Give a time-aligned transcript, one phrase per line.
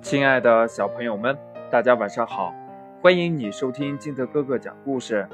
[0.00, 1.36] 亲爱的小朋友们，
[1.70, 2.54] 大家晚上好！
[3.02, 5.28] 欢迎你收听金德哥哥讲故事。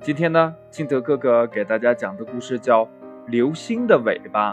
[0.00, 2.84] 今天呢，金德哥哥给大家讲的故事叫
[3.26, 4.52] 《流星的尾巴》。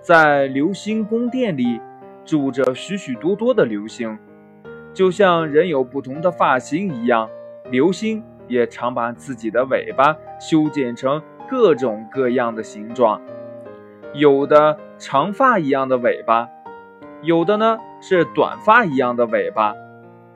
[0.00, 1.80] 在流星宫殿里，
[2.24, 4.16] 住着许许多多的流星，
[4.92, 7.28] 就像人有不同的发型一样，
[7.70, 13.20] 流星也常把自己的尾巴修剪成各种各样的形状，
[14.12, 16.48] 有的长发一样的尾巴。
[17.22, 19.74] 有的呢是短发一样的尾巴，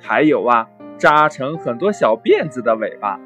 [0.00, 3.18] 还有啊扎成很多小辫子的尾巴。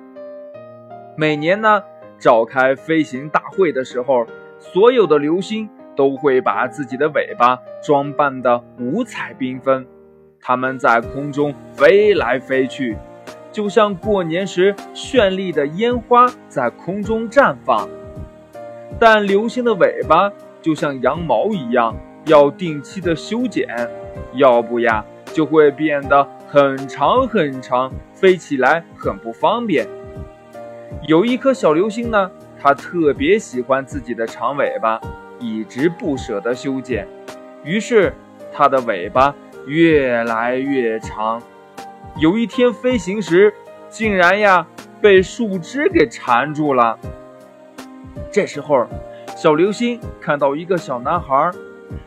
[1.14, 1.82] 每年呢
[2.18, 4.26] 召开飞行大会的时候，
[4.58, 9.86] 所有的流星都会把自己的尾巴装扮得五彩缤纷，
[10.40, 12.96] 它们在空中飞来飞去，
[13.52, 17.86] 就像过年时绚丽的烟花在空中绽放。
[18.98, 21.94] 但流星的尾巴就像羊毛一样。
[22.26, 23.66] 要定期的修剪，
[24.34, 29.86] 要不呀就会变得很长很长，飞起来很不方便。
[31.06, 32.30] 有一颗小流星呢，
[32.60, 35.00] 它特别喜欢自己的长尾巴，
[35.38, 37.06] 一直不舍得修剪，
[37.64, 38.12] 于是
[38.52, 39.34] 它的尾巴
[39.66, 41.40] 越来越长。
[42.18, 43.52] 有一天飞行时，
[43.88, 44.66] 竟然呀
[45.00, 46.98] 被树枝给缠住了。
[48.30, 48.86] 这时候，
[49.36, 51.50] 小流星看到一个小男孩。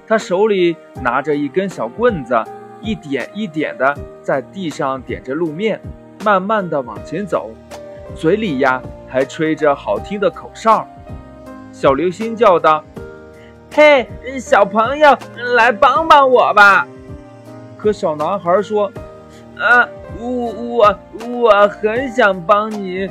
[0.08, 2.36] 他手里拿着一根小棍子，
[2.82, 5.80] 一点一点的在地上点着路面，
[6.24, 7.52] 慢慢的往前走，
[8.16, 10.88] 嘴里呀还吹着好听的口哨。
[11.72, 12.84] 小流星叫道
[13.74, 14.08] ：“嘿，
[14.40, 15.18] 小朋友，
[15.56, 16.88] 来帮帮我吧！”
[17.78, 18.92] 可小男孩说
[19.58, 19.88] ：“啊，
[20.20, 23.10] 我我我很想帮你，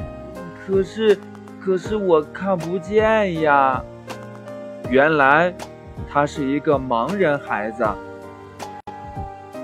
[0.65, 1.19] 可是
[1.61, 3.83] 可是我看不见呀。”
[4.89, 5.53] 原来。
[6.11, 7.87] 他是一个盲人孩子，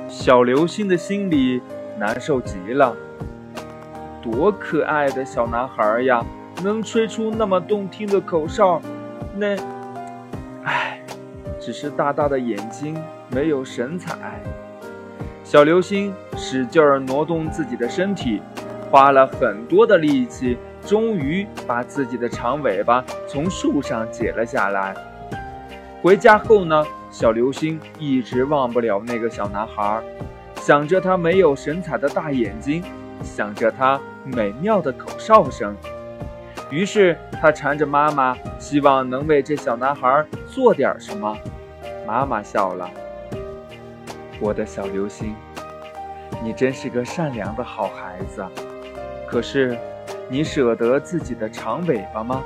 [0.08, 1.60] 小流星的心里
[1.98, 2.96] 难受极了。
[4.22, 6.24] 多可爱的小男孩呀，
[6.62, 8.80] 能吹出那么动听的口哨，
[9.34, 9.56] 那……
[10.64, 11.00] 唉，
[11.60, 12.96] 只是大大的眼睛
[13.30, 14.16] 没有神采。
[15.44, 18.42] 小流星使劲儿挪动自己的身体，
[18.90, 24.94] 花了很多的力气，终于把自己的长尾巴从树上解了下来。
[26.00, 30.00] 回家后呢，小流星一直忘不了那个小男孩，
[30.54, 32.84] 想着他没有神采的大眼睛，
[33.22, 35.76] 想着他美妙的口哨声，
[36.70, 41.36] 于是他缠着妈妈，希望能为这小男孩做点什么。
[42.06, 42.88] 妈妈笑了
[44.40, 45.34] ：“我的小流星，
[46.44, 48.46] 你真是个善良的好孩子。
[49.26, 49.76] 可是，
[50.28, 52.40] 你舍得自己的长尾巴吗？”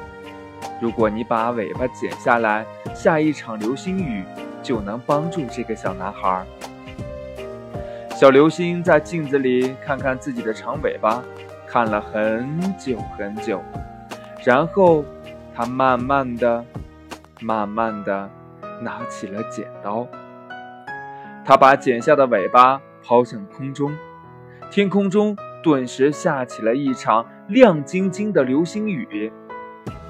[0.83, 4.25] 如果你把尾巴剪下来，下一场流星雨
[4.65, 6.45] 就能帮助这个小男孩。
[8.11, 11.23] 小流星在镜子里看看自己的长尾巴，
[11.69, 13.63] 看了很久很久，
[14.45, 15.05] 然后
[15.55, 16.65] 他慢慢的、
[17.41, 18.29] 慢慢的
[18.81, 20.05] 拿起了剪刀。
[21.45, 23.97] 他把剪下的尾巴抛向空中，
[24.69, 29.33] 天空中顿时下起了一场亮晶晶的流星雨。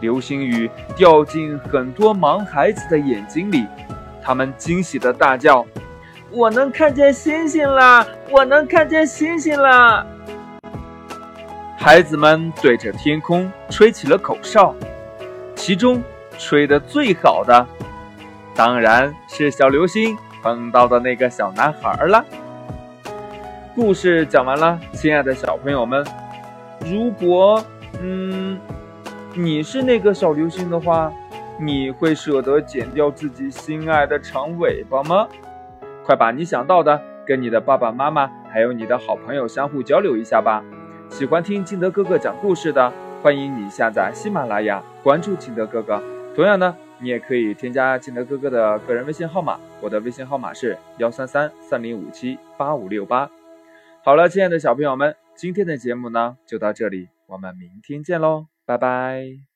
[0.02, 3.64] 流星雨掉进很多盲孩子的眼睛里，
[4.20, 5.64] 他们惊喜地大叫
[6.30, 8.04] ：“我能看见星星啦！
[8.28, 10.04] 我能看见星星啦！”
[11.78, 14.74] 孩子们对着天空吹起了口哨，
[15.54, 16.02] 其中
[16.36, 17.64] 吹得最好的，
[18.56, 22.24] 当然是小流星碰到的那个小男孩了。
[23.74, 26.04] 故事讲完了，亲爱的小朋友们，
[26.84, 27.64] 如果，
[28.00, 28.60] 嗯。
[29.34, 31.10] 你是那个小流星的话，
[31.59, 35.26] 你会舍得剪掉自己心爱的长尾巴吗？
[36.04, 40.62] 快把你想到的跟你的爸爸妈妈还有你的好朋友相互交流一下吧。
[41.09, 42.92] 喜欢听金德哥哥讲故事的，
[43.22, 46.03] 欢迎你下载喜马拉雅，关注金德哥哥。
[46.34, 53.30] 同样呢，你也可以添加金德哥哥的个人微信号码，我的微信号码是幺三三三零五七八五六八。
[54.04, 58.52] 好了，亲爱的小朋友们，今天的节目呢就到这里，我们明天见喽。
[58.64, 59.52] 拜拜。